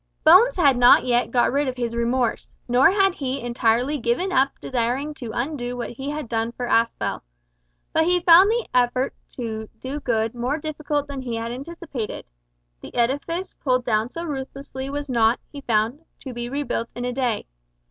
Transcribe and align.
Bones 0.23 0.55
had 0.55 0.77
not 0.77 1.05
yet 1.05 1.29
got 1.29 1.51
rid 1.51 1.67
of 1.67 1.77
his 1.77 1.95
remorse, 1.95 2.55
nor 2.67 2.89
had 2.89 3.13
he 3.13 3.39
entirely 3.39 3.99
given 3.99 4.31
up 4.31 4.49
desiring 4.59 5.13
to 5.13 5.29
undo 5.31 5.77
what 5.77 5.91
he 5.91 6.09
had 6.09 6.27
done 6.27 6.53
for 6.53 6.65
Aspel. 6.65 7.21
But 7.93 8.05
he 8.05 8.19
found 8.19 8.49
the 8.49 8.67
effort 8.73 9.13
to 9.33 9.69
do 9.79 9.99
good 9.99 10.33
more 10.33 10.57
difficult 10.57 11.05
than 11.07 11.21
he 11.21 11.35
had 11.35 11.51
anticipated. 11.51 12.25
The 12.79 12.95
edifice 12.95 13.53
pulled 13.59 13.85
down 13.85 14.09
so 14.09 14.23
ruthlessly 14.23 14.89
was 14.89 15.07
not, 15.07 15.39
he 15.51 15.61
found, 15.61 16.03
to 16.21 16.33
be 16.33 16.49
rebuilt 16.49 16.89
in 16.95 17.05
a 17.05 17.13
day. 17.13 17.45